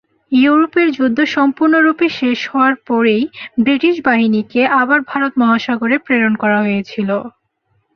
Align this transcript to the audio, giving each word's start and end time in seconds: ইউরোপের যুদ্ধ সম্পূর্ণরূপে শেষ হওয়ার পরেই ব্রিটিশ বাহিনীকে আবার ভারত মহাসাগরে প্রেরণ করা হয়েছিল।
ইউরোপের 0.31 0.87
যুদ্ধ 0.97 1.19
সম্পূর্ণরূপে 1.35 2.05
শেষ 2.19 2.39
হওয়ার 2.51 2.75
পরেই 2.87 3.23
ব্রিটিশ 3.59 3.95
বাহিনীকে 4.07 4.61
আবার 4.81 4.99
ভারত 5.09 5.33
মহাসাগরে 5.41 5.95
প্রেরণ 6.05 6.33
করা 6.41 6.57
হয়েছিল। 6.65 7.09